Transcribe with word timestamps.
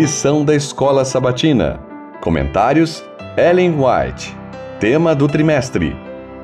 Lição 0.00 0.44
da 0.44 0.54
Escola 0.54 1.04
Sabatina. 1.04 1.80
Comentários: 2.20 3.04
Ellen 3.36 3.74
White. 3.74 4.32
Tema 4.78 5.12
do 5.12 5.26
trimestre: 5.26 5.96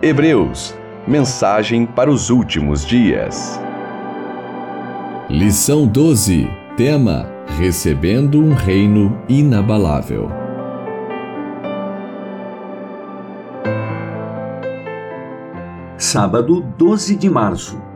Hebreus. 0.02 0.74
Mensagem 1.06 1.86
para 1.86 2.10
os 2.10 2.30
últimos 2.30 2.84
dias. 2.84 3.60
Lição 5.30 5.86
12. 5.86 6.50
Tema: 6.76 7.30
Recebendo 7.56 8.40
um 8.40 8.54
reino 8.54 9.22
inabalável. 9.28 10.28
Sábado, 15.96 16.60
12 16.76 17.14
de 17.14 17.30
março. 17.30 17.93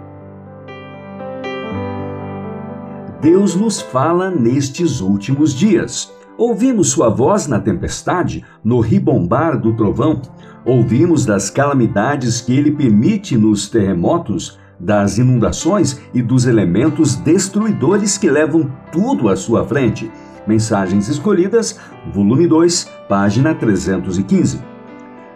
Deus 3.21 3.57
nos 3.57 3.81
fala 3.81 4.31
nestes 4.31 5.01
últimos 5.01 5.53
dias. 5.53 6.13
Ouvimos 6.37 6.91
sua 6.91 7.09
voz 7.09 7.49
na 7.49 7.59
tempestade, 7.59 8.45
no 8.63 8.79
ribombar 8.79 9.61
do 9.61 9.75
trovão. 9.75 10.23
Ouvimos 10.65 11.27
das 11.27 11.51
calamidades 11.51 12.41
que 12.41 12.57
ele 12.57 12.71
permite 12.71 13.37
nos 13.37 13.69
terremotos, 13.69 14.57
das 14.79 15.19
inundações 15.19 16.01
e 16.15 16.23
dos 16.23 16.47
elementos 16.47 17.17
destruidores 17.17 18.17
que 18.17 18.31
levam 18.31 18.71
tudo 18.93 19.29
à 19.29 19.35
sua 19.35 19.65
frente. 19.65 20.09
Mensagens 20.47 21.09
Escolhidas, 21.09 21.77
volume 22.15 22.47
2, 22.47 22.89
página 23.09 23.53
315. 23.53 24.78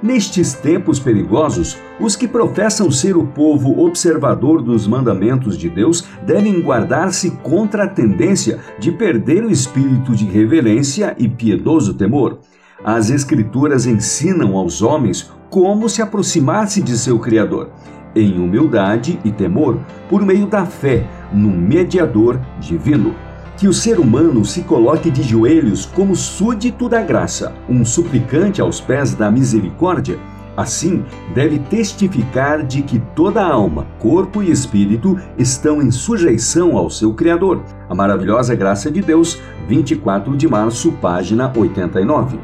Nestes 0.02 0.52
tempos 0.52 0.98
perigosos, 0.98 1.78
os 2.00 2.16
que 2.16 2.26
professam 2.26 2.90
ser 2.90 3.16
o 3.16 3.24
povo 3.24 3.84
observador 3.86 4.60
dos 4.60 4.84
mandamentos 4.88 5.56
de 5.56 5.70
Deus 5.70 6.04
devem 6.26 6.60
guardar-se 6.60 7.30
contra 7.30 7.84
a 7.84 7.88
tendência 7.88 8.58
de 8.80 8.90
perder 8.90 9.44
o 9.44 9.50
espírito 9.50 10.16
de 10.16 10.24
reverência 10.24 11.14
e 11.16 11.28
piedoso 11.28 11.94
temor. 11.94 12.40
As 12.84 13.10
Escrituras 13.10 13.86
ensinam 13.86 14.56
aos 14.56 14.82
homens 14.82 15.30
como 15.48 15.88
se 15.88 16.02
aproximar-se 16.02 16.82
de 16.82 16.98
seu 16.98 17.20
Criador, 17.20 17.70
em 18.12 18.40
humildade 18.40 19.20
e 19.24 19.30
temor, 19.30 19.78
por 20.08 20.20
meio 20.26 20.48
da 20.48 20.66
fé 20.66 21.06
no 21.32 21.48
mediador 21.48 22.40
divino 22.58 23.14
que 23.62 23.68
o 23.68 23.72
ser 23.72 24.00
humano 24.00 24.44
se 24.44 24.62
coloque 24.62 25.08
de 25.08 25.22
joelhos 25.22 25.86
como 25.86 26.16
súdito 26.16 26.88
da 26.88 27.00
graça, 27.00 27.54
um 27.68 27.84
suplicante 27.84 28.60
aos 28.60 28.80
pés 28.80 29.14
da 29.14 29.30
misericórdia. 29.30 30.18
Assim, 30.56 31.04
deve 31.32 31.60
testificar 31.60 32.66
de 32.66 32.82
que 32.82 32.98
toda 33.14 33.40
alma, 33.40 33.86
corpo 34.00 34.42
e 34.42 34.50
espírito 34.50 35.16
estão 35.38 35.80
em 35.80 35.92
sujeição 35.92 36.76
ao 36.76 36.90
seu 36.90 37.14
Criador. 37.14 37.62
A 37.88 37.94
maravilhosa 37.94 38.52
graça 38.56 38.90
de 38.90 39.00
Deus, 39.00 39.40
24 39.68 40.36
de 40.36 40.48
março, 40.48 40.90
página 41.00 41.48
89. 41.56 42.40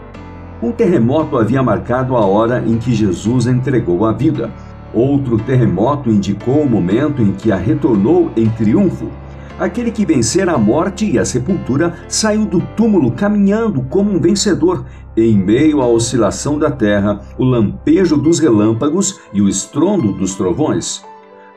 Um 0.62 0.70
terremoto 0.70 1.36
havia 1.36 1.64
marcado 1.64 2.16
a 2.16 2.24
hora 2.24 2.62
em 2.64 2.78
que 2.78 2.94
Jesus 2.94 3.48
entregou 3.48 4.06
a 4.06 4.12
vida. 4.12 4.52
Outro 4.94 5.36
terremoto 5.36 6.10
indicou 6.10 6.62
o 6.62 6.70
momento 6.70 7.20
em 7.20 7.32
que 7.32 7.50
a 7.50 7.56
retornou 7.56 8.30
em 8.36 8.48
triunfo. 8.48 9.10
Aquele 9.58 9.90
que 9.90 10.06
vencer 10.06 10.48
a 10.48 10.56
morte 10.56 11.10
e 11.10 11.18
a 11.18 11.24
sepultura 11.24 11.94
saiu 12.06 12.46
do 12.46 12.60
túmulo 12.76 13.10
caminhando 13.10 13.82
como 13.82 14.12
um 14.12 14.20
vencedor, 14.20 14.84
em 15.16 15.36
meio 15.36 15.82
à 15.82 15.86
oscilação 15.86 16.56
da 16.58 16.70
terra, 16.70 17.20
o 17.36 17.44
lampejo 17.44 18.16
dos 18.16 18.38
relâmpagos 18.38 19.18
e 19.32 19.42
o 19.42 19.48
estrondo 19.48 20.12
dos 20.12 20.36
trovões. 20.36 21.04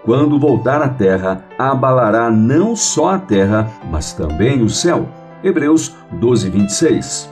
Quando 0.03 0.39
voltar 0.39 0.81
à 0.81 0.89
terra, 0.89 1.45
abalará 1.59 2.31
não 2.31 2.75
só 2.75 3.09
a 3.09 3.19
terra, 3.19 3.69
mas 3.91 4.13
também 4.13 4.63
o 4.63 4.69
céu. 4.69 5.07
Hebreus 5.43 5.95
12, 6.13 6.49
26. 6.49 7.29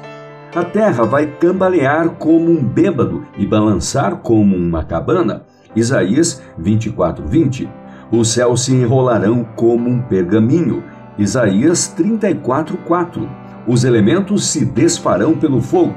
A 0.56 0.64
terra 0.64 1.03
vai 1.03 1.25
cambalear 1.25 2.09
como 2.12 2.52
um 2.52 2.63
bêbado 2.63 3.25
e 3.38 3.46
balançar 3.46 4.18
como 4.18 4.56
uma 4.56 4.84
cabana. 4.84 5.46
Isaías 5.75 6.44
24, 6.59 7.28
20. 7.28 7.78
Os 8.12 8.30
céus 8.30 8.66
se 8.66 8.74
enrolarão 8.74 9.46
como 9.56 9.90
um 9.90 10.02
pergaminho. 10.02 10.84
Isaías 11.18 11.94
34:4. 11.96 13.30
Os 13.68 13.84
elementos 13.84 14.47
se 14.47 14.66
desfarão 14.66 15.34
pelo 15.34 15.62
fogo. 15.62 15.94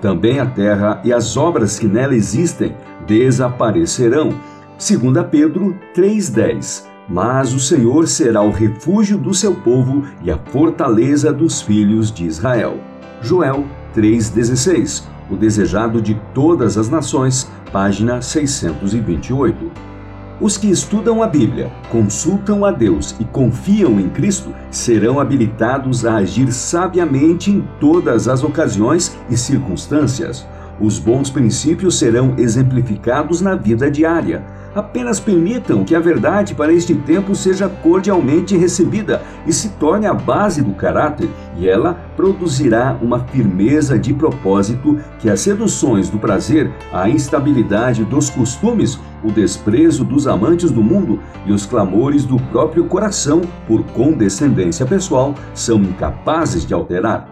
Também 0.00 0.40
a 0.40 0.46
terra 0.46 1.00
e 1.04 1.12
as 1.12 1.36
obras 1.36 1.78
que 1.78 1.86
nela 1.86 2.14
existem 2.14 2.74
desaparecerão. 3.06 4.34
2 4.76 5.24
Pedro 5.30 5.76
3:10. 5.94 6.88
Mas 7.08 7.52
o 7.52 7.60
Senhor 7.60 8.08
será 8.08 8.42
o 8.42 8.50
refúgio 8.50 9.18
do 9.18 9.32
seu 9.32 9.54
povo 9.54 10.02
e 10.22 10.30
a 10.30 10.38
fortaleza 10.38 11.32
dos 11.32 11.62
filhos 11.62 12.10
de 12.10 12.24
Israel. 12.24 12.78
Joel 13.20 13.64
3:16. 13.94 15.06
O 15.30 15.36
desejado 15.36 16.02
de 16.02 16.20
todas 16.34 16.76
as 16.76 16.88
nações, 16.88 17.48
página 17.70 18.20
628. 18.20 19.91
Os 20.40 20.56
que 20.56 20.68
estudam 20.68 21.22
a 21.22 21.26
Bíblia, 21.26 21.70
consultam 21.88 22.64
a 22.64 22.70
Deus 22.70 23.14
e 23.20 23.24
confiam 23.24 24.00
em 24.00 24.08
Cristo 24.08 24.52
serão 24.70 25.20
habilitados 25.20 26.04
a 26.04 26.16
agir 26.16 26.52
sabiamente 26.52 27.50
em 27.50 27.62
todas 27.78 28.26
as 28.26 28.42
ocasiões 28.42 29.16
e 29.30 29.36
circunstâncias. 29.36 30.46
Os 30.80 30.98
bons 30.98 31.30
princípios 31.30 31.98
serão 31.98 32.34
exemplificados 32.38 33.40
na 33.40 33.54
vida 33.54 33.90
diária 33.90 34.42
Apenas 34.74 35.20
permitam 35.20 35.84
que 35.84 35.94
a 35.94 36.00
verdade 36.00 36.54
para 36.54 36.72
este 36.72 36.94
tempo 36.94 37.34
seja 37.34 37.68
cordialmente 37.68 38.56
recebida 38.56 39.22
e 39.46 39.52
se 39.52 39.68
torne 39.70 40.06
a 40.06 40.14
base 40.14 40.62
do 40.62 40.72
caráter, 40.72 41.28
e 41.58 41.68
ela 41.68 41.94
produzirá 42.16 42.96
uma 43.02 43.20
firmeza 43.20 43.98
de 43.98 44.14
propósito 44.14 44.98
que 45.18 45.28
as 45.28 45.40
seduções 45.40 46.08
do 46.08 46.18
prazer, 46.18 46.72
a 46.90 47.08
instabilidade 47.08 48.02
dos 48.04 48.30
costumes, 48.30 48.98
o 49.22 49.30
desprezo 49.30 50.04
dos 50.04 50.26
amantes 50.26 50.70
do 50.70 50.82
mundo 50.82 51.20
e 51.44 51.52
os 51.52 51.66
clamores 51.66 52.24
do 52.24 52.38
próprio 52.50 52.86
coração 52.86 53.42
por 53.68 53.84
condescendência 53.84 54.86
pessoal 54.86 55.34
são 55.54 55.76
incapazes 55.82 56.64
de 56.64 56.72
alterar. 56.72 57.31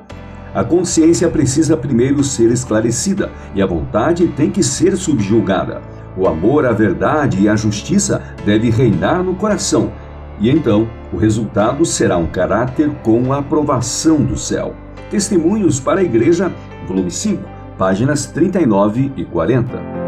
A 0.55 0.65
consciência 0.65 1.29
precisa 1.29 1.77
primeiro 1.77 2.25
ser 2.25 2.51
esclarecida 2.51 3.31
e 3.55 3.63
a 3.63 3.67
vontade 3.67 4.27
tem 4.29 4.51
que 4.51 4.63
ser 4.63 4.97
subjugada. 4.97 5.81
O 6.17 6.27
amor 6.27 6.67
à 6.67 6.73
verdade 6.73 7.41
e 7.41 7.49
à 7.49 7.55
justiça 7.55 8.21
deve 8.45 8.69
reinar 8.69 9.23
no 9.23 9.35
coração, 9.35 9.93
e 10.41 10.51
então 10.51 10.89
o 11.13 11.17
resultado 11.17 11.85
será 11.85 12.17
um 12.17 12.27
caráter 12.27 12.91
com 13.03 13.33
a 13.33 13.39
aprovação 13.39 14.17
do 14.17 14.37
céu. 14.37 14.75
Testemunhos 15.09 15.79
para 15.79 16.01
a 16.01 16.05
Igreja, 16.05 16.53
volume 16.87 17.11
5, 17.11 17.43
páginas 17.79 18.27
39 18.27 19.13
e 19.17 19.25
40. 19.25 20.00